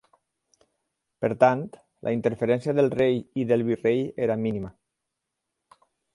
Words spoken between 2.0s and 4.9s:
la interferència del rei i del virrei era mínima.